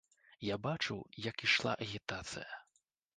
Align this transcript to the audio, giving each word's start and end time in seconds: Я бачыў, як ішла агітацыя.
Я 0.45 0.55
бачыў, 0.67 1.03
як 1.25 1.43
ішла 1.47 1.73
агітацыя. 1.87 2.59